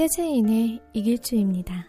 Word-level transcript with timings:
재즈인의 0.00 0.80
이길 0.94 1.18
주입니다. 1.18 1.84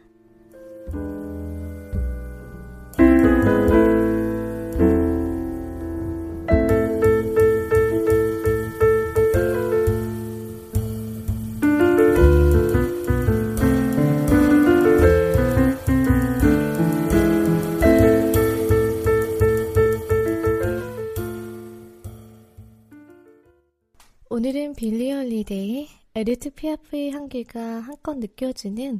에디트 26.14 26.50
피아프의 26.50 27.12
향기가 27.12 27.62
한껏 27.80 28.18
느껴지는 28.18 29.00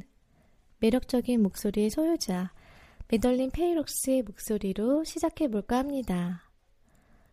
매력적인 0.78 1.42
목소리의 1.42 1.90
소유자 1.90 2.54
매들린 3.08 3.50
페이록스의 3.50 4.22
목소리로 4.22 5.04
시작해볼까 5.04 5.76
합니다. 5.76 6.50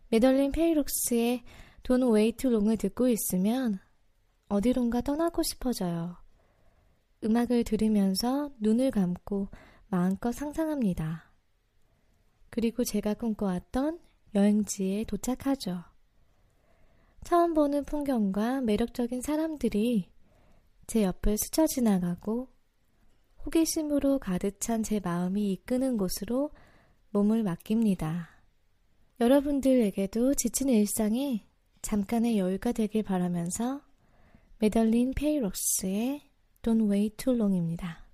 매들린 0.08 0.52
페이록스의 0.52 1.42
Don't 1.82 2.14
Wait 2.14 2.36
Too 2.36 2.54
Long을 2.54 2.76
듣고 2.76 3.08
있으면 3.08 3.80
어디론가 4.48 5.00
떠나고 5.00 5.42
싶어져요. 5.42 6.18
음악을 7.24 7.64
들으면서 7.64 8.50
눈을 8.60 8.90
감고 8.90 9.48
마음껏 9.88 10.30
상상합니다. 10.32 11.32
그리고 12.50 12.84
제가 12.84 13.14
꿈꿔왔던 13.14 13.98
여행지에 14.34 15.04
도착하죠. 15.04 15.89
처음 17.24 17.54
보는 17.54 17.84
풍경과 17.84 18.60
매력적인 18.62 19.20
사람들이 19.22 20.10
제 20.86 21.04
옆을 21.04 21.36
스쳐 21.38 21.66
지나가고 21.66 22.48
호기심으로 23.44 24.18
가득 24.18 24.60
찬 24.60 24.82
제 24.82 25.00
마음이 25.00 25.52
이끄는 25.52 25.96
곳으로 25.96 26.50
몸을 27.10 27.42
맡깁니다. 27.42 28.28
여러분들에게도 29.20 30.34
지친 30.34 30.68
일상에 30.68 31.46
잠깐의 31.82 32.38
여유가 32.38 32.72
되길 32.72 33.02
바라면서 33.02 33.80
메덜린 34.58 35.12
페이록스의 35.14 36.22
Don't 36.62 36.90
Wait 36.90 37.16
Too 37.16 37.36
Long입니다. 37.36 38.04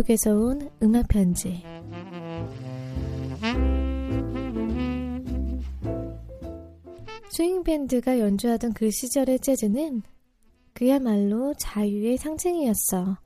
뉴욕에서 0.00 0.34
온 0.34 0.70
음악 0.82 1.08
편지. 1.08 1.62
스윙 7.30 7.62
밴드가 7.62 8.18
연주하던 8.18 8.72
그 8.72 8.90
시절의 8.90 9.40
재즈는 9.40 10.02
그야말로 10.72 11.54
자유의 11.58 12.16
상징이었어. 12.16 13.18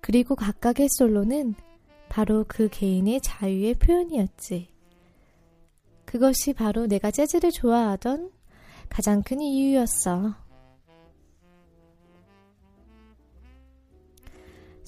그리고 0.00 0.34
각각의 0.34 0.88
솔로는 0.98 1.54
바로 2.08 2.44
그 2.48 2.68
개인의 2.68 3.20
자유의 3.22 3.74
표현이었지. 3.74 4.68
그것이 6.04 6.52
바로 6.54 6.86
내가 6.86 7.10
재즈를 7.10 7.50
좋아하던 7.50 8.30
가장 8.88 9.22
큰 9.22 9.40
이유였어. 9.40 10.34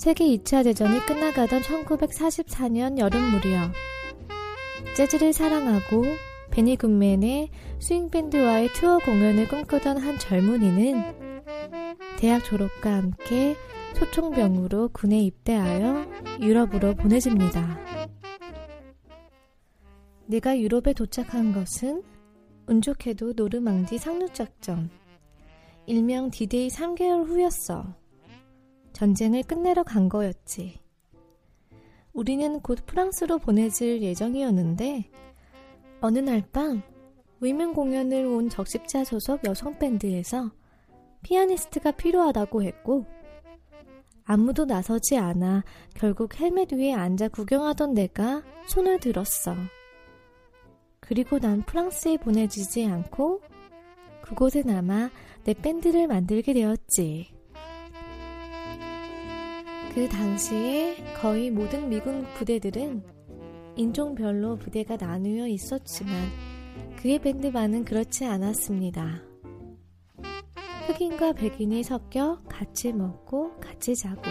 세계 0.03 0.25
2차 0.37 0.65
대전이 0.65 0.99
끝나가던 1.07 1.63
1944년 1.63 2.99
여름 2.99 3.23
무렵 3.31 3.71
재즈를 4.97 5.33
사랑하고 5.33 6.03
베니 6.51 6.75
굿맨의 6.75 7.51
스윙밴드와의 7.79 8.73
투어 8.73 8.99
공연을 8.99 9.47
꿈꾸던 9.47 9.99
한 9.99 10.19
젊은이는 10.19 11.05
대학 12.19 12.43
졸업과 12.43 12.95
함께 12.95 13.55
소총병으로 13.95 14.89
군에 14.89 15.21
입대하여 15.21 16.05
유럽으로 16.41 16.97
보내집니다. 16.97 17.79
내가 20.27 20.59
유럽에 20.59 20.95
도착한 20.95 21.53
것은 21.53 22.03
운 22.67 22.83
좋게도 22.83 23.35
노르망디 23.37 23.99
상륙작전, 23.99 24.91
일명 25.87 26.29
디데이 26.29 26.71
3개월 26.71 27.25
후였어. 27.25 28.02
전쟁을 28.93 29.43
끝내러 29.45 29.83
간 29.83 30.09
거였지. 30.09 30.81
우리는 32.13 32.61
곧 32.61 32.79
프랑스로 32.87 33.39
보내질 33.39 34.03
예정이었는데 34.03 35.11
어느 36.01 36.19
날 36.19 36.43
밤 36.53 36.83
위문 37.41 37.75
공연을 37.75 38.27
온 38.27 38.49
적십자 38.49 39.05
소속 39.05 39.45
여성 39.45 39.79
밴드에서 39.79 40.53
피아니스트가 41.23 41.93
필요하다고 41.93 42.63
했고 42.63 43.07
아무도 44.25 44.65
나서지 44.65 45.17
않아 45.17 45.65
결국 45.95 46.39
헬멧 46.39 46.73
위에 46.73 46.93
앉아 46.93 47.29
구경하던 47.29 47.95
내가 47.95 48.43
손을 48.67 49.01
들었어. 49.01 49.55
그리고 51.01 51.39
난 51.41 51.63
프랑스에 51.63 52.17
보내지지 52.19 52.87
않고 52.87 53.41
그곳에 54.23 54.63
남아 54.63 55.11
내 55.45 55.55
밴드를 55.55 56.07
만들게 56.07 56.53
되었지. 56.53 57.35
그 59.95 60.09
당시에 60.09 60.97
거의 61.21 61.51
모든 61.51 61.91
미군 61.91 62.25
부대들은 62.35 63.03
인종별로 63.77 64.57
부대가 64.57 64.97
나누어 64.97 65.47
있었지만 65.47 66.13
그의 66.97 67.19
밴드만은 67.19 67.85
그렇지 67.85 68.25
않았습니다. 68.25 69.23
흑인과 70.87 71.35
백인이 71.35 71.83
섞여 71.83 72.39
같이 72.49 72.93
먹고 72.95 73.59
같이 73.61 73.95
자고 73.95 74.23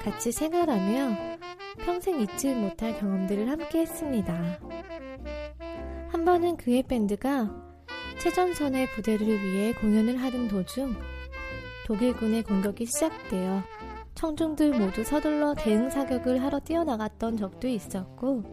같이 0.00 0.30
생활하며 0.30 1.38
평생 1.84 2.20
잊지 2.20 2.54
못할 2.54 2.96
경험들을 3.00 3.50
함께 3.50 3.80
했습니다. 3.80 4.60
한 6.08 6.24
번은 6.24 6.56
그의 6.56 6.84
밴드가 6.84 7.50
최전선의 8.20 8.90
부대를 8.94 9.26
위해 9.26 9.72
공연을 9.74 10.18
하던 10.18 10.46
도중 10.46 10.94
독일군의 11.86 12.44
공격이 12.44 12.86
시작되어 12.86 13.64
청중들 14.22 14.78
모두 14.78 15.02
서둘러 15.02 15.52
대응 15.52 15.90
사격을 15.90 16.40
하러 16.40 16.60
뛰어나갔던 16.60 17.36
적도 17.36 17.66
있었고 17.66 18.44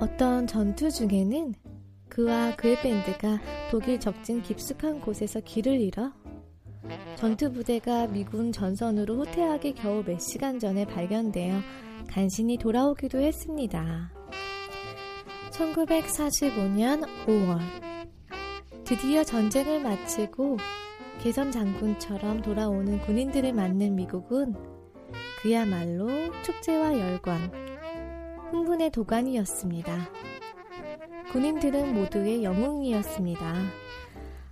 어떤 0.00 0.48
전투 0.48 0.90
중에는 0.90 1.54
그와 2.08 2.56
그의 2.56 2.74
밴드가 2.82 3.38
독일 3.70 4.00
적진 4.00 4.42
깊숙한 4.42 5.00
곳에서 5.00 5.38
길을 5.38 5.80
잃어 5.80 6.12
전투 7.14 7.52
부대가 7.52 8.08
미군 8.08 8.50
전선으로 8.50 9.26
후퇴하기 9.26 9.74
겨우 9.74 10.02
몇 10.02 10.20
시간 10.20 10.58
전에 10.58 10.84
발견되어 10.86 11.60
간신히 12.08 12.58
돌아오기도 12.58 13.20
했습니다. 13.20 14.10
1945년 15.52 17.06
5월 17.26 17.60
드디어 18.84 19.22
전쟁을 19.22 19.84
마치고 19.84 20.56
개선 21.20 21.50
장군처럼 21.50 22.42
돌아오는 22.42 23.00
군인들을 23.00 23.52
맞는 23.52 23.96
미국은 23.96 24.54
그야말로 25.42 26.08
축제와 26.42 26.98
열광, 26.98 27.50
흥분의 28.50 28.90
도가니였습니다. 28.90 30.10
군인들은 31.32 31.92
모두의 31.94 32.44
영웅이었습니다. 32.44 33.54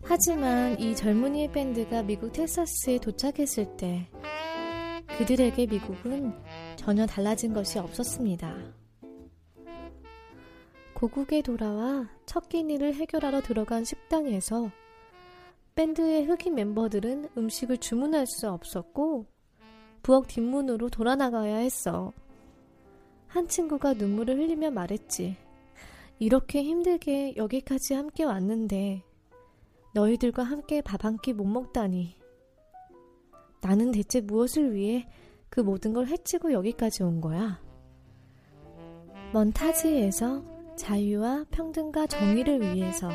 하지만 0.03 0.79
이 0.79 0.95
젊은이의 0.95 1.53
밴드가 1.53 2.03
미국 2.03 2.33
텍사스에 2.33 2.99
도착했을 2.99 3.77
때 3.77 4.09
그들에게 5.19 5.67
미국은 5.67 6.35
전혀 6.77 7.07
달라진 7.07 7.53
것이 7.53 7.79
없었습니다. 7.79 8.55
고국에 10.95 11.43
돌아와 11.43 12.09
첫 12.27 12.49
끼니를 12.49 12.95
해결하러 12.95 13.41
들어간 13.43 13.85
식당에서 13.85 14.71
밴드의 15.77 16.25
흑인 16.25 16.55
멤버들은 16.55 17.29
음식을 17.37 17.77
주문할 17.79 18.27
수 18.27 18.49
없었고 18.51 19.27
부엌 20.03 20.27
뒷문으로 20.27 20.89
돌아나가야 20.89 21.57
했어. 21.57 22.13
한 23.27 23.47
친구가 23.47 23.93
눈물을 23.95 24.39
흘리며 24.39 24.71
말했지. 24.71 25.37
이렇게 26.19 26.63
힘들게 26.63 27.35
여기까지 27.37 27.93
함께 27.93 28.25
왔는데 28.25 29.03
너희들과 29.95 30.43
함께 30.45 30.81
밥 30.81 31.05
한 31.05 31.19
끼 31.19 31.35
못 31.35 31.45
먹다니. 31.45 32.17
나는 33.61 33.93
대체 33.93 34.23
무엇을 34.23 34.73
위해 34.73 35.07
그 35.51 35.61
모든 35.61 35.93
걸 35.93 36.07
해치고 36.07 36.53
여기까지 36.53 37.03
온 37.03 37.21
거야? 37.21 37.61
먼 39.35 39.53
타지에서 39.53 40.43
자유와 40.77 41.45
평등과 41.51 42.07
정의를 42.07 42.61
위해서 42.75 43.11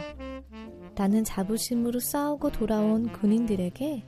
라는 0.95 1.23
자부심으로 1.23 1.99
싸우고 1.99 2.51
돌아온 2.51 3.11
군인들에게 3.11 4.03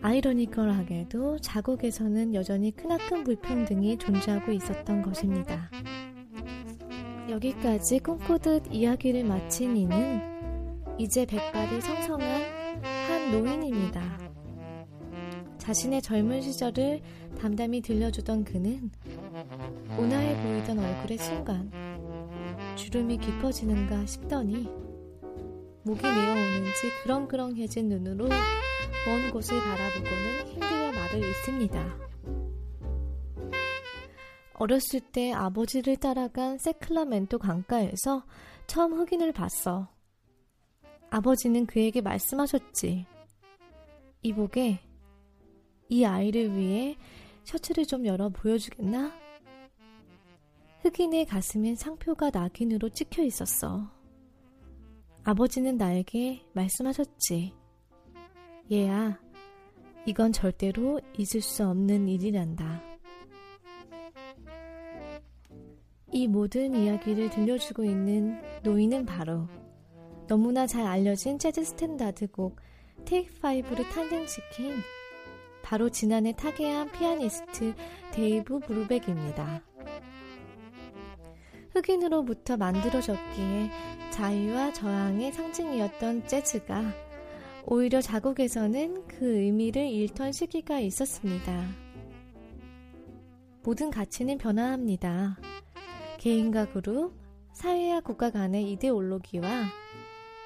아이러니컬하게도 0.00 1.38
자국에서는 1.40 2.34
여전히 2.34 2.70
크나큰 2.70 3.24
불평등이 3.24 3.98
존재하고 3.98 4.52
있었던 4.52 5.02
것입니다. 5.02 5.70
여기까지 7.28 7.98
꿈꾸듯 7.98 8.72
이야기를 8.72 9.24
마친 9.24 9.76
이는 9.76 10.20
이제 10.98 11.26
백발이 11.26 11.80
성성한 11.80 12.42
한 12.82 13.30
노인입니다. 13.30 14.18
자신의 15.58 16.00
젊은 16.00 16.40
시절을 16.40 17.02
담담히 17.38 17.82
들려주던 17.82 18.44
그는 18.44 18.90
온화해 19.98 20.42
보이던 20.42 20.78
얼굴의 20.78 21.18
순간 21.18 21.70
주름이 22.76 23.18
깊어지는가 23.18 24.06
싶더니 24.06 24.87
목이 25.88 26.02
메어오는지 26.02 27.02
그렁그렁해진 27.02 27.88
눈으로 27.88 28.28
먼 28.28 29.30
곳을 29.32 29.58
바라보고는 29.58 30.48
힘들어 30.48 30.92
말을 30.92 31.30
잇습니다. 31.30 31.96
어렸을 34.52 35.00
때 35.00 35.32
아버지를 35.32 35.96
따라간 35.96 36.58
세클라멘토 36.58 37.38
강가에서 37.38 38.22
처음 38.66 39.00
흑인을 39.00 39.32
봤어. 39.32 39.88
아버지는 41.08 41.64
그에게 41.64 42.02
말씀하셨지. 42.02 43.06
이복에 44.20 44.80
이 45.88 46.04
아이를 46.04 46.54
위해 46.54 46.98
셔츠를 47.44 47.86
좀 47.86 48.04
열어 48.04 48.28
보여주겠나? 48.28 49.10
흑인의 50.82 51.24
가슴엔 51.24 51.76
상표가 51.76 52.28
낙인으로 52.28 52.90
찍혀 52.90 53.22
있었어. 53.22 53.97
아버지는 55.28 55.76
나에게 55.76 56.40
말씀하셨지. 56.54 57.52
얘야, 58.72 59.20
이건 60.06 60.32
절대로 60.32 61.02
잊을 61.18 61.42
수 61.42 61.66
없는 61.68 62.08
일이란다. 62.08 62.82
이 66.12 66.26
모든 66.26 66.74
이야기를 66.74 67.28
들려주고 67.28 67.84
있는 67.84 68.40
노인은 68.62 69.04
바로 69.04 69.46
너무나 70.28 70.66
잘 70.66 70.86
알려진 70.86 71.38
재즈 71.38 71.62
스탠다드 71.62 72.28
곡 72.28 72.56
Take 73.04 73.38
Five를 73.42 73.86
탄생시킨 73.90 74.76
바로 75.62 75.90
지난해 75.90 76.32
타계한 76.32 76.90
피아니스트 76.92 77.74
데이브 78.12 78.60
브루벡입니다. 78.60 79.62
흑인으로부터 81.78 82.56
만들어졌기에 82.56 83.70
자유와 84.10 84.72
저항의 84.72 85.32
상징이었던 85.32 86.26
재즈가 86.26 86.92
오히려 87.66 88.00
자국에서는 88.00 89.06
그 89.06 89.38
의미를 89.38 89.86
잃던 89.86 90.32
시기가 90.32 90.80
있었습니다. 90.80 91.68
모든 93.62 93.90
가치는 93.90 94.38
변화합니다. 94.38 95.38
개인과 96.18 96.72
그룹, 96.72 97.14
사회와 97.52 98.00
국가 98.00 98.30
간의 98.30 98.72
이데올로기와 98.72 99.48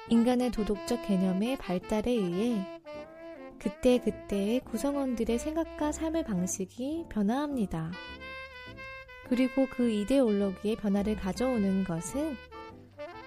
인간의 0.09 0.51
도덕적 0.51 1.07
개념의 1.07 1.57
발달에 1.57 2.11
의해 2.11 2.61
그때그때의 3.57 4.59
구성원들의 4.59 5.39
생각과 5.39 5.93
삶의 5.93 6.25
방식이 6.25 7.05
변화합니다. 7.09 7.91
그리고 9.33 9.65
그 9.65 9.89
이데올로기의 9.89 10.75
변화를 10.75 11.15
가져오는 11.15 11.83
것은 11.85 12.35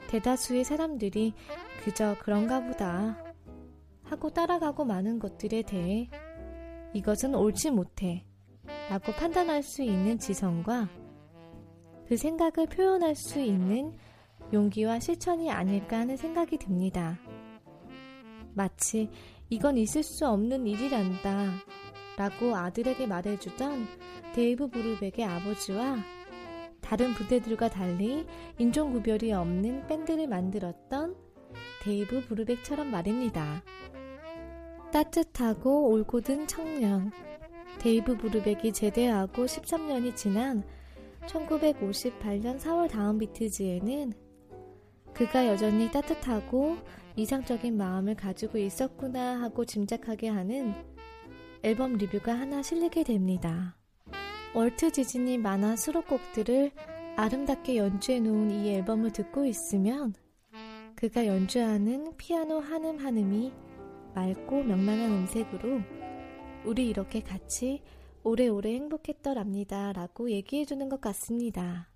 대다수의 0.06 0.62
사람들이 0.62 1.34
그저 1.82 2.14
그런가 2.20 2.64
보다 2.64 3.20
하고 4.04 4.30
따라가고 4.30 4.84
마는 4.84 5.18
것들에 5.18 5.62
대해 5.62 6.08
이것은 6.94 7.34
옳지 7.34 7.72
못해 7.72 8.24
라고 8.88 9.10
판단할 9.14 9.64
수 9.64 9.82
있는 9.82 10.16
지성과 10.20 10.88
그 12.06 12.16
생각을 12.16 12.68
표현할 12.68 13.16
수 13.16 13.40
있는 13.40 13.92
용기와 14.52 15.00
실천이 15.00 15.50
아닐까 15.50 15.98
하는 15.98 16.16
생각이 16.16 16.56
듭니다. 16.58 17.18
마치 18.54 19.10
이건 19.50 19.76
있을 19.76 20.04
수 20.04 20.24
없는 20.28 20.68
일이란다 20.68 21.50
라고 22.16 22.56
아들에게 22.56 23.06
말해주던 23.06 23.86
데이브 24.34 24.68
브루벡의 24.68 25.24
아버지와 25.24 25.96
다른 26.80 27.12
부대들과 27.14 27.68
달리 27.68 28.26
인종 28.58 28.92
구별이 28.92 29.32
없는 29.32 29.86
밴드를 29.86 30.26
만들었던 30.28 31.16
데이브 31.82 32.26
브루벡처럼 32.26 32.90
말입니다. 32.90 33.62
따뜻하고 34.92 35.90
올곧은 35.90 36.46
청년, 36.46 37.10
데이브 37.80 38.16
브루벡이 38.16 38.72
제대하고 38.72 39.44
13년이 39.44 40.14
지난 40.16 40.64
1958년 41.26 42.58
4월 42.58 42.88
Down 42.88 43.18
Beat지에는 43.18 44.12
그가 45.12 45.46
여전히 45.46 45.90
따뜻하고 45.90 46.76
이상적인 47.16 47.76
마음을 47.76 48.14
가지고 48.14 48.58
있었구나 48.58 49.40
하고 49.40 49.64
짐작하게 49.64 50.28
하는 50.28 50.74
앨범 51.62 51.94
리뷰가 51.94 52.32
하나 52.32 52.62
실리게 52.62 53.04
됩니다. 53.04 53.76
월트 54.54 54.92
디즈니 54.92 55.38
만화 55.38 55.76
수록곡들을 55.76 56.72
아름답게 57.16 57.76
연주해 57.76 58.20
놓은 58.20 58.50
이 58.50 58.70
앨범을 58.70 59.12
듣고 59.12 59.44
있으면 59.46 60.14
그가 60.94 61.26
연주하는 61.26 62.16
피아노 62.16 62.60
한음 62.60 62.98
한음이 62.98 63.52
맑고 64.14 64.62
명랑한 64.62 65.10
음색으로 65.12 65.80
우리 66.64 66.88
이렇게 66.88 67.20
같이 67.20 67.82
오래오래 68.22 68.72
행복했더랍니다. 68.74 69.92
라고 69.92 70.30
얘기해 70.30 70.64
주는 70.64 70.88
것 70.88 71.00
같습니다. 71.00 71.88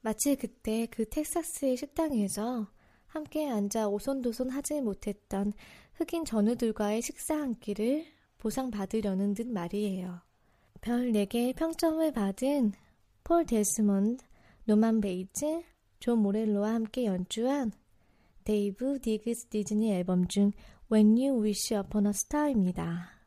마치 0.00 0.36
그때 0.36 0.86
그 0.90 1.08
텍사스의 1.08 1.76
식당에서 1.76 2.68
함께 3.06 3.50
앉아 3.50 3.88
오손도손 3.88 4.50
하지 4.50 4.80
못했던 4.80 5.52
흑인 5.94 6.24
전우들과의 6.24 7.02
식사 7.02 7.34
한 7.36 7.54
끼를 7.56 8.06
보상받으려는 8.40 9.34
듯 9.34 9.46
말이에요. 9.46 10.20
별 10.80 11.12
4개의 11.12 11.54
평점을 11.54 12.10
받은 12.12 12.72
폴 13.22 13.46
데스몬드, 13.46 14.24
노만 14.64 15.00
베이츠, 15.00 15.62
존 16.00 16.18
모렐로와 16.20 16.74
함께 16.74 17.04
연주한 17.04 17.72
데이브 18.44 19.00
디그스 19.00 19.46
디즈니 19.46 19.92
앨범 19.92 20.26
중 20.26 20.52
When 20.90 21.16
You 21.16 21.42
Wish 21.42 21.74
Upon 21.74 22.06
a 22.06 22.10
Star입니다. 22.10 23.19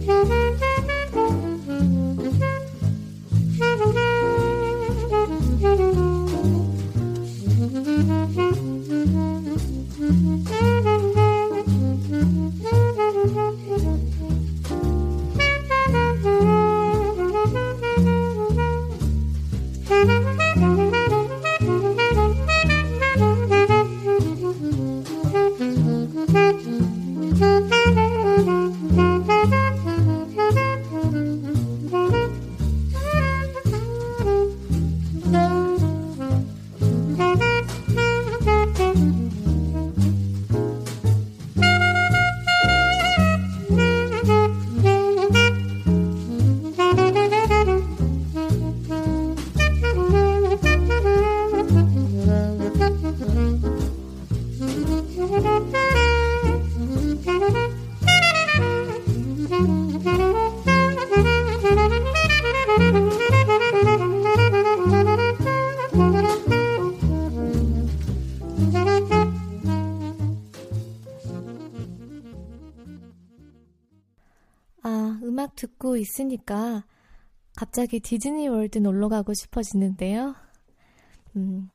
듣고 0.00 0.39
있으니까 76.00 76.84
갑자기 77.56 78.00
디즈니 78.00 78.48
월드 78.48 78.78
놀러 78.78 79.08
가고 79.08 79.34
싶어지는데요. 79.34 80.34
음, 81.36 81.70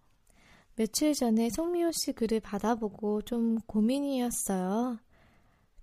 며칠 0.76 1.14
전에 1.14 1.50
송미호 1.50 1.92
씨 1.92 2.14
글을 2.14 2.42
받아보고 2.42 3.22
좀 3.22 3.60
고민이었어요. 3.62 5.00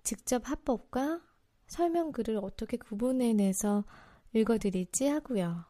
직접 0.03 0.49
합법과 0.49 1.21
설명 1.69 2.13
글을 2.13 2.39
어떻게 2.43 2.77
구분해내서 2.77 3.85
읽어드릴지 4.35 5.07
하고요. 5.07 5.65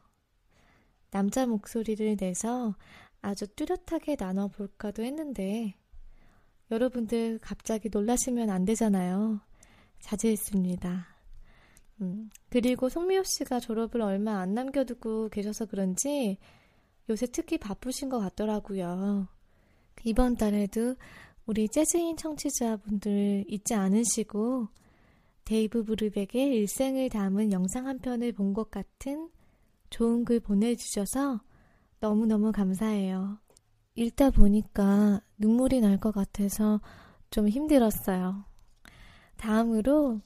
남자 1.11 1.45
목소리를 1.45 2.17
내서 2.17 2.75
아주 3.21 3.47
뚜렷하게 3.47 4.17
나눠볼까도 4.19 5.03
했는데 5.03 5.75
여러분들 6.71 7.39
갑자기 7.39 7.89
놀라시면 7.91 8.49
안 8.49 8.65
되잖아요. 8.65 9.39
자제했습니다. 9.99 11.12
음, 12.03 12.29
그리고 12.49 12.89
송미호 12.89 13.23
씨가 13.23 13.59
졸업을 13.59 14.01
얼마 14.01 14.39
안 14.39 14.53
남겨두고 14.53 15.29
계셔서 15.29 15.65
그런지 15.65 16.37
요새 17.09 17.25
특히 17.27 17.57
바쁘신 17.57 18.09
것 18.09 18.19
같더라고요. 18.19 19.27
이번 20.05 20.35
달에도 20.35 20.95
우리 21.45 21.67
재즈인 21.69 22.15
청취자분들 22.17 23.45
잊지 23.47 23.73
않으시고 23.73 24.67
데이브 25.45 25.83
브루벡의 25.83 26.47
일생을 26.55 27.09
담은 27.09 27.51
영상 27.51 27.87
한 27.87 27.99
편을 27.99 28.31
본 28.31 28.53
것 28.53 28.71
같은 28.71 29.29
좋은 29.89 30.23
글 30.25 30.39
보내주셔서 30.39 31.41
너무너무 31.99 32.51
감사해요. 32.51 33.37
읽다 33.95 34.31
보니까 34.31 35.21
눈물이 35.37 35.81
날 35.81 35.99
것 35.99 36.11
같아서 36.13 36.81
좀 37.29 37.47
힘들었어요. 37.49 38.45
다음으로 39.37 40.21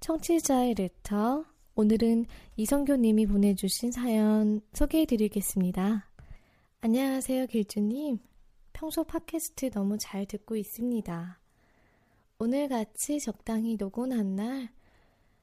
청취자의 0.00 0.74
레터. 0.74 1.44
오늘은 1.74 2.26
이성교님이 2.56 3.26
보내주신 3.26 3.90
사연 3.90 4.60
소개해 4.72 5.06
드리겠습니다. 5.06 6.08
안녕하세요, 6.80 7.46
길주님. 7.46 8.18
평소 8.72 9.04
팟캐스트 9.04 9.70
너무 9.70 9.98
잘 9.98 10.24
듣고 10.26 10.56
있습니다. 10.56 11.40
오늘 12.38 12.68
같이 12.68 13.18
적당히 13.18 13.76
노곤한 13.76 14.36
날, 14.36 14.68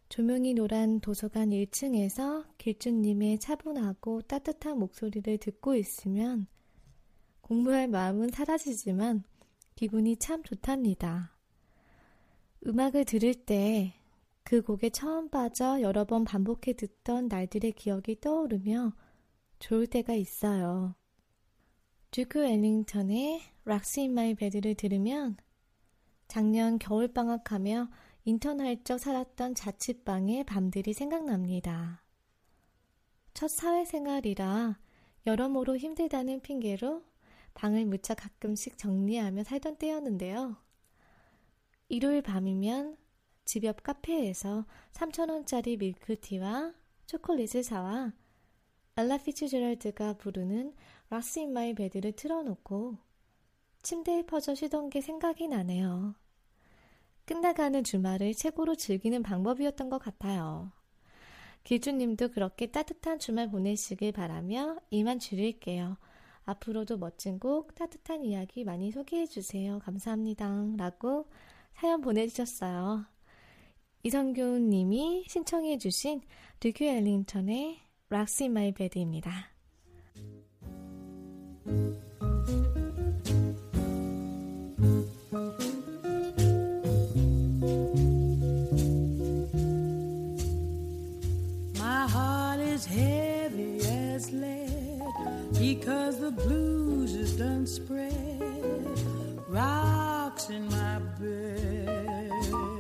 조명이 0.07 0.53
노란 0.53 1.01
도서관 1.01 1.49
1층에서 1.49 2.45
길주님의 2.57 3.39
차분하고 3.39 4.21
따뜻한 4.21 4.79
목소리를 4.79 5.37
듣고 5.37 5.75
있으면 5.75 6.47
공부할 7.41 7.89
마음은 7.89 8.29
사라지지만 8.29 9.23
기분이 9.75 10.15
참 10.17 10.41
좋답니다. 10.43 11.35
음악을 12.65 13.03
들을 13.03 13.33
때 13.33 13.93
그 14.45 14.61
곡에 14.61 14.91
처음 14.91 15.29
빠져 15.29 15.81
여러 15.81 16.05
번 16.05 16.23
반복해 16.23 16.73
듣던 16.73 17.29
날들의 17.29 17.71
기억이 17.71 18.21
떠오르며 18.21 18.93
좋을 19.57 19.87
때가 19.87 20.13
있어요. 20.13 20.93
듀크 22.11 22.45
엘링턴의 22.45 23.41
Rocks 23.65 24.01
in 24.01 24.13
My 24.13 24.35
Bed를 24.35 24.75
들으면 24.75 25.35
작년 26.27 26.77
겨울 26.77 27.11
방학하며 27.11 27.89
인턴 28.25 28.61
할 28.61 28.83
적 28.83 28.99
살았던 28.99 29.55
자취방의 29.55 30.43
밤들이 30.43 30.93
생각납니다. 30.93 32.03
첫 33.33 33.47
사회생활이라 33.47 34.79
여러모로 35.25 35.75
힘들다는 35.75 36.41
핑계로 36.41 37.03
방을 37.55 37.85
무척 37.85 38.17
가끔씩 38.19 38.77
정리하며 38.77 39.43
살던 39.43 39.77
때였는데요. 39.77 40.57
일요일 41.89 42.21
밤이면 42.21 42.97
집 43.45 43.63
옆 43.63 43.83
카페에서 43.83 44.65
3,000원짜리 44.93 45.77
밀크티와 45.77 46.73
초콜릿을 47.05 47.63
사와 47.63 48.11
엘라 48.97 49.17
피츠제럴드가 49.19 50.13
부르는 50.13 50.73
Rocks 51.09 51.39
in 51.39 51.53
My 51.53 51.73
Bed를 51.73 52.13
틀어놓고 52.13 52.97
침대에 53.83 54.23
퍼져 54.25 54.55
쉬던 54.55 54.89
게 54.89 54.99
생각이 54.99 55.47
나네요. 55.47 56.15
끝나가는 57.25 57.83
주말을 57.83 58.33
최고로 58.33 58.75
즐기는 58.75 59.21
방법이었던 59.21 59.89
것 59.89 59.99
같아요. 59.99 60.71
길주님도 61.63 62.29
그렇게 62.29 62.67
따뜻한 62.67 63.19
주말 63.19 63.49
보내시길 63.49 64.11
바라며 64.11 64.77
이만 64.91 65.19
줄일게요. 65.19 65.97
앞으로도 66.45 66.97
멋진 66.97 67.39
곡, 67.39 67.73
따뜻한 67.75 68.23
이야기 68.23 68.63
많이 68.63 68.91
소개해주세요. 68.91 69.79
감사합니다. 69.79 70.75
라고 70.77 71.27
사연 71.73 72.01
보내주셨어요. 72.01 73.05
이성규 74.05 74.59
님이 74.59 75.25
신청해 75.27 75.79
주신 75.79 76.21
듀크 76.63 76.83
엘링턴의 76.83 77.79
Rocks 78.09 78.43
in 78.43 78.53
My 78.53 78.71
Bed입니다. 78.71 79.49
Because 95.57 96.19
the 96.19 96.31
blues 96.31 97.15
is 97.15 97.35
done 97.37 97.65
spread 97.65 98.13
rocks 99.49 100.49
in 100.51 100.67
my 100.67 100.99
bed. 101.19 102.74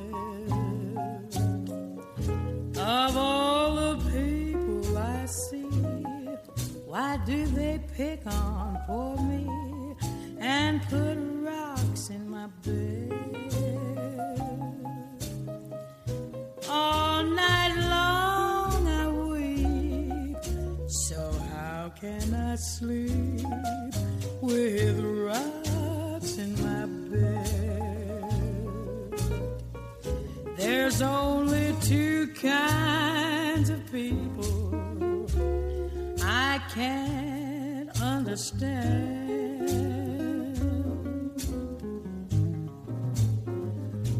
Of 2.87 3.17
all 3.17 3.73
the 3.73 3.95
people 4.11 4.95
I 4.95 5.25
see, 5.25 5.63
why 6.85 7.17
do 7.25 7.47
they 7.47 7.79
pick 7.97 8.21
on 8.27 8.77
poor 8.85 9.17
me 9.17 9.49
and 10.39 10.79
put 10.83 11.17
rocks 11.49 12.09
in 12.11 12.29
my 12.29 12.45
bed? 12.63 13.11
All 16.69 17.23
night 17.23 17.73
long 17.95 18.87
I 18.87 19.07
weep, 19.31 20.37
so 20.87 21.31
how 21.55 21.91
can 21.99 22.35
I 22.35 22.55
sleep 22.55 23.47
with 24.41 24.99
rocks 24.99 26.37
in 26.37 26.53
my 26.61 26.85
bed? 27.09 28.25
There's 30.55 31.01
only 31.01 31.54
two 32.25 32.33
kinds 32.33 33.69
of 33.69 33.91
people 33.91 35.25
I 36.23 36.59
can't 36.73 37.89
understand. 38.01 39.69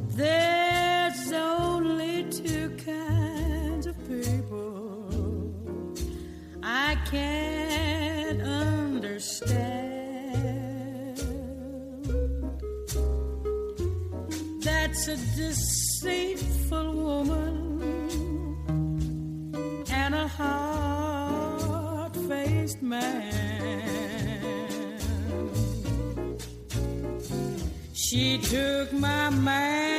There's 0.10 1.32
only 1.32 2.26
two 2.26 2.70
kinds 2.86 3.88
of 3.88 3.98
people 4.08 5.54
I 6.62 6.98
can't 7.10 8.42
understand. 8.42 9.56
That's 14.62 15.08
a 15.08 15.18
deceitful 15.38 16.94
woman 16.94 17.45
She 28.16 28.38
took 28.38 28.94
my 28.94 29.30
man 29.30 29.95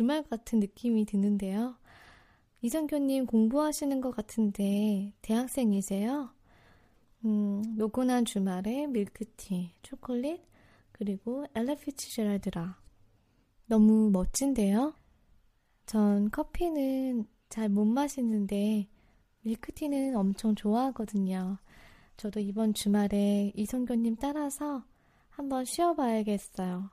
주말 0.00 0.22
같은 0.22 0.60
느낌이 0.60 1.04
드는데요. 1.04 1.76
이성교님 2.62 3.26
공부하시는 3.26 4.00
것 4.00 4.16
같은데 4.16 5.12
대학생이세요? 5.20 6.30
음, 7.26 7.62
노곤한 7.76 8.24
주말에 8.24 8.86
밀크티, 8.86 9.72
초콜릿, 9.82 10.40
그리고 10.92 11.44
엘라 11.54 11.74
피츠제랄드라. 11.74 12.80
너무 13.66 14.08
멋진데요? 14.10 14.94
전 15.84 16.30
커피는 16.30 17.26
잘 17.50 17.68
못 17.68 17.84
마시는데 17.84 18.88
밀크티는 19.42 20.16
엄청 20.16 20.54
좋아하거든요. 20.54 21.58
저도 22.16 22.40
이번 22.40 22.72
주말에 22.72 23.52
이성교님 23.54 24.16
따라서 24.16 24.82
한번 25.28 25.66
쉬어봐야겠어요. 25.66 26.88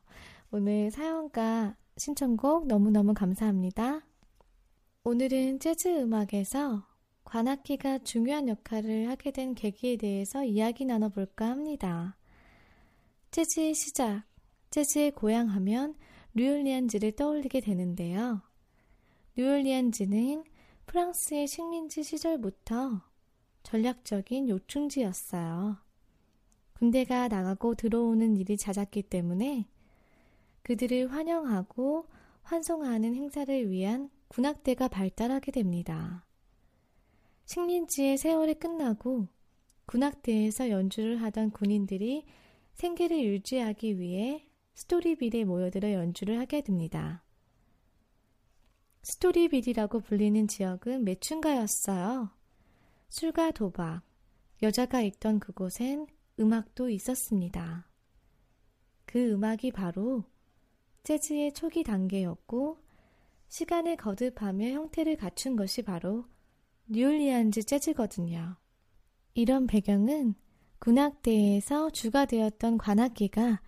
오늘 0.51 0.91
사연과 0.91 1.77
신청곡 1.97 2.67
너무너무 2.67 3.15
감사합니다. 3.15 4.05
오늘은 5.03 5.59
재즈 5.59 5.87
음악에서 5.87 6.85
관악기가 7.23 7.99
중요한 7.99 8.47
역할을 8.47 9.09
하게 9.09 9.31
된 9.31 9.55
계기에 9.55 9.97
대해서 9.97 10.43
이야기 10.43 10.85
나눠볼까 10.85 11.47
합니다. 11.49 12.15
재즈의 13.31 13.73
시작, 13.73 14.23
재즈의 14.69 15.11
고향 15.11 15.49
하면 15.49 15.95
뉴올리안즈를 16.35 17.13
떠올리게 17.13 17.61
되는데요. 17.61 18.41
뉴올리안즈는 19.35 20.43
프랑스의 20.85 21.47
식민지 21.47 22.03
시절부터 22.03 23.01
전략적인 23.63 24.49
요충지였어요. 24.49 25.77
군대가 26.73 27.27
나가고 27.27 27.73
들어오는 27.73 28.37
일이 28.37 28.55
잦았기 28.55 29.03
때문에 29.03 29.67
그들을 30.67 31.13
환영하고 31.13 32.09
환송하는 32.43 33.15
행사를 33.15 33.71
위한 33.71 34.09
군악대가 34.27 34.89
발달하게 34.89 35.53
됩니다. 35.53 36.25
식민지의 37.45 38.17
세월이 38.17 38.55
끝나고 38.55 39.29
군악대에서 39.85 40.69
연주를 40.69 41.21
하던 41.21 41.51
군인들이 41.51 42.25
생계를 42.73 43.23
유지하기 43.23 43.97
위해 43.97 44.45
스토리빌에 44.73 45.45
모여들어 45.45 45.93
연주를 45.93 46.37
하게 46.37 46.59
됩니다. 46.59 47.23
스토리빌이라고 49.03 50.01
불리는 50.01 50.49
지역은 50.49 51.05
매춘가였어요. 51.05 52.29
술과 53.07 53.51
도박, 53.51 54.01
여자가 54.61 54.99
있던 54.99 55.39
그곳엔 55.39 56.07
음악도 56.41 56.89
있었습니다. 56.89 57.89
그 59.05 59.31
음악이 59.31 59.71
바로 59.71 60.25
재즈의 61.07 61.53
초기 61.53 61.85
단계였고 61.85 62.79
시간을 63.47 63.95
거듭하며 63.95 64.67
형태를 64.71 65.15
갖춘 65.15 65.55
것이 65.55 65.81
바로 65.81 66.25
뉴올리안즈 66.87 67.63
재즈거든요. 67.63 68.57
이런 69.33 69.67
배경은 69.67 70.35
군악대에서 70.79 71.91
주가 71.91 72.25
되었던 72.25 72.77
관악기가 72.77 73.61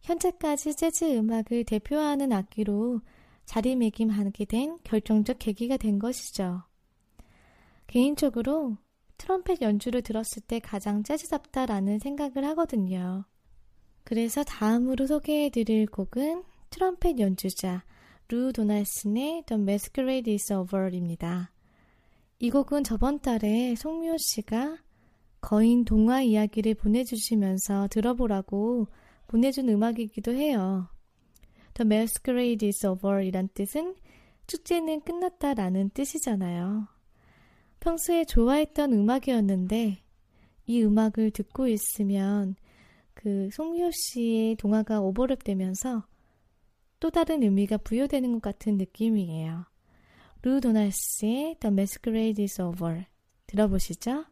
현재까지 0.00 0.74
재즈 0.74 1.04
음악을 1.18 1.64
대표하는 1.64 2.32
악기로 2.32 3.02
자리매김하게 3.44 4.46
된 4.46 4.78
결정적 4.82 5.38
계기가 5.38 5.76
된 5.76 5.98
것이죠. 5.98 6.62
개인적으로 7.88 8.78
트럼펫 9.18 9.60
연주를 9.60 10.00
들었을 10.00 10.40
때 10.46 10.60
가장 10.60 11.02
재즈답다라는 11.02 11.98
생각을 11.98 12.42
하거든요. 12.46 13.26
그래서 14.02 14.42
다음으로 14.44 15.06
소개해드릴 15.06 15.88
곡은 15.88 16.55
트럼펫 16.70 17.18
연주자 17.18 17.84
루 18.28 18.52
도날슨의 18.52 19.44
The 19.46 19.62
Masquerade 19.62 20.32
is 20.32 20.52
Over입니다. 20.52 21.52
이 22.38 22.50
곡은 22.50 22.84
저번 22.84 23.20
달에 23.20 23.74
송미호 23.76 24.16
씨가 24.18 24.78
거인 25.40 25.84
동화 25.84 26.22
이야기를 26.22 26.74
보내주시면서 26.74 27.88
들어보라고 27.88 28.88
보내준 29.28 29.68
음악이기도 29.68 30.32
해요. 30.32 30.88
The 31.74 31.86
Masquerade 31.86 32.66
is 32.66 32.84
Over 32.84 33.24
이란 33.24 33.48
뜻은 33.54 33.94
축제는 34.46 35.02
끝났다 35.02 35.54
라는 35.54 35.90
뜻이잖아요. 35.90 36.88
평소에 37.80 38.24
좋아했던 38.24 38.92
음악이었는데 38.92 39.98
이 40.66 40.82
음악을 40.82 41.30
듣고 41.30 41.68
있으면 41.68 42.56
그 43.14 43.48
송미호 43.52 43.90
씨의 43.92 44.56
동화가 44.56 45.00
오버랩 45.00 45.44
되면서 45.44 46.04
또 47.00 47.10
다른 47.10 47.42
의미가 47.42 47.78
부여되는 47.78 48.32
것 48.32 48.42
같은 48.42 48.76
느낌이에요. 48.76 49.64
루 50.42 50.60
도나스의 50.60 51.56
The 51.60 51.72
Masquerade 51.72 52.42
is 52.42 52.60
Over 52.60 53.06
들어보시죠. 53.46 54.26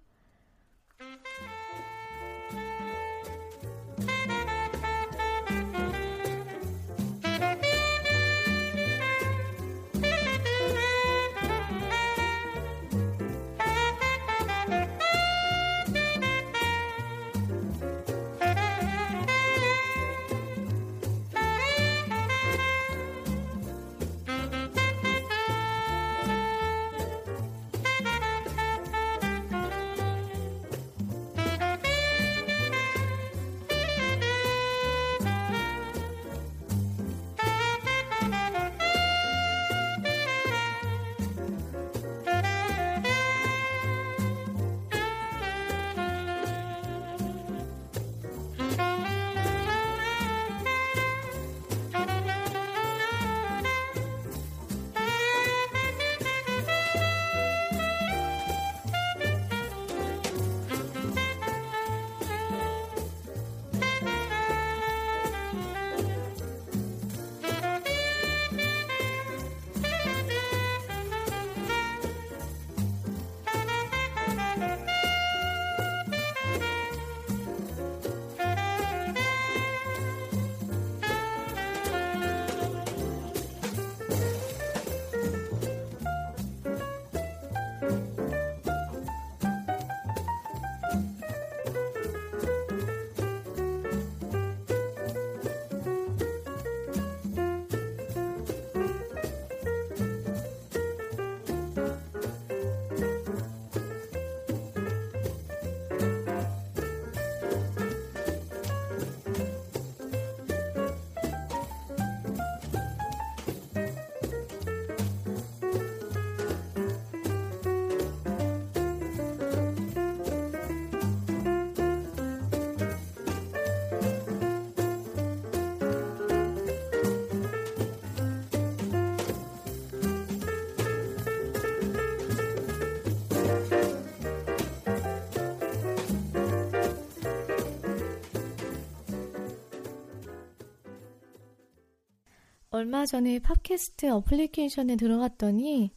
얼마 142.75 143.07
전에 143.07 143.39
팟캐스트 143.39 144.11
어플리케이션에 144.11 144.97
들어갔더니 144.97 145.93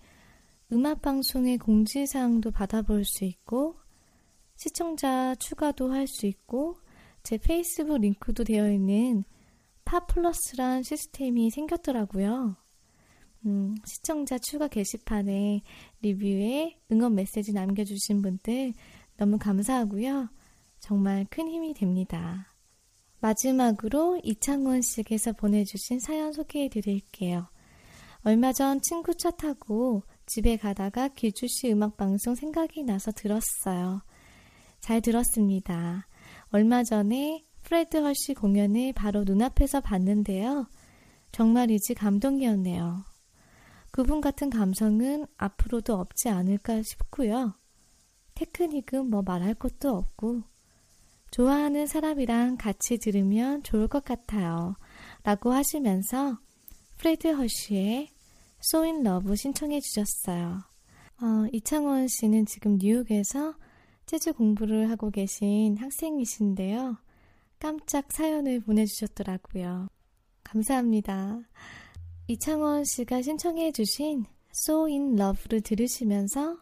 음악 0.72 1.02
방송의 1.02 1.58
공지사항도 1.58 2.52
받아볼 2.52 3.04
수 3.04 3.26
있고 3.26 3.80
시청자 4.56 5.34
추가도 5.34 5.92
할 5.92 6.06
수 6.06 6.28
있고 6.28 6.78
제 7.24 7.40
페이스북 7.40 7.98
링크도 7.98 8.44
되어 8.44 8.72
있는 8.72 9.24
팟플러스란 9.86 10.84
시스템이 10.84 11.50
생겼더라고요. 11.50 12.56
음, 13.48 13.76
시청자 13.84 14.38
추가 14.38 14.68
게시판에 14.68 15.64
리뷰에 16.04 16.78
응원 16.92 17.16
메시지 17.16 17.54
남겨주신 17.54 18.22
분들 18.22 18.74
너무 19.18 19.40
감사하고요. 19.40 20.30
정말 20.80 21.26
큰 21.32 21.50
힘이 21.50 21.74
됩니다. 21.74 22.54
마지막으로 23.28 24.22
이창원 24.24 24.82
씨께서 24.82 25.34
보내주신 25.34 26.00
사연 26.00 26.32
소개해 26.32 26.70
드릴게요. 26.70 27.48
얼마 28.24 28.54
전 28.54 28.80
친구 28.82 29.16
차 29.16 29.32
타고 29.32 30.04
집에 30.26 30.56
가다가 30.56 31.10
길주 31.10 31.48
씨 31.48 31.72
음악방송 31.72 32.36
생각이 32.36 32.84
나서 32.84 33.12
들었어요. 33.12 34.02
잘 34.80 35.02
들었습니다. 35.02 36.08
얼마 36.52 36.84
전에 36.84 37.44
프레드 37.64 37.98
헐시 37.98 38.34
공연을 38.34 38.94
바로 38.94 39.26
눈앞에서 39.26 39.82
봤는데요. 39.82 40.68
정말이지 41.34 41.96
감동이었네요. 41.96 43.04
그분 43.92 44.22
같은 44.22 44.50
감성은 44.50 45.26
앞으로도 45.36 45.96
없지 45.96 46.30
않을까 46.30 46.82
싶고요. 46.82 47.56
테크닉은 48.36 49.10
뭐 49.10 49.22
말할 49.22 49.54
것도 49.56 49.90
없고 49.90 50.44
좋아하는 51.32 51.88
사람이랑 51.88 52.58
같이 52.58 52.98
들으면 52.98 53.64
좋을 53.64 53.88
것 53.88 54.04
같아요. 54.04 54.76
라고 55.24 55.52
하시면서 55.52 56.40
프레드 56.98 57.28
허쉬의 57.28 58.10
So 58.64 58.84
in 58.84 59.06
Love 59.06 59.36
신청해 59.36 59.80
주셨어요. 59.82 60.60
어, 61.22 61.48
이창원 61.52 62.08
씨는 62.08 62.46
지금 62.46 62.78
뉴욕에서 62.78 63.56
재즈 64.06 64.34
공부를 64.34 64.90
하고 64.90 65.12
계신 65.12 65.78
학생이신데요. 65.78 66.98
깜짝 67.60 68.12
사연을 68.12 68.62
보내주셨더라고요. 68.62 69.88
감사합니다. 70.44 71.40
이창원 72.28 72.84
씨가 72.86 73.22
신청해 73.22 73.72
주신 73.72 74.26
So 74.56 74.86
in 74.86 75.20
Love를 75.20 75.62
들으시면서 75.62 76.58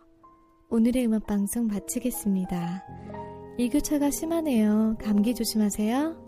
오늘의 0.70 1.06
음악 1.06 1.28
방송 1.28 1.68
마치겠습니다. 1.68 3.35
일교차가 3.58 4.12
심하네요. 4.12 4.98
감기 5.02 5.34
조심하세요. 5.34 6.25